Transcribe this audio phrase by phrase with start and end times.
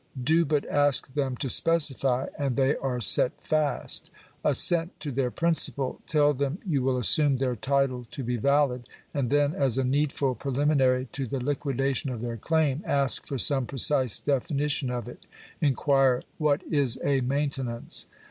[0.19, 4.09] Do but ask them to specify, and they are set fast.
[4.43, 9.29] Assent to their principle; tell them you will assume their title to be valid; and
[9.29, 13.67] then, as a needful pre liminary to the liquidation of their claim, ask for some
[13.67, 15.27] precise definition of it—
[15.61, 18.07] inquire" What is a maintenance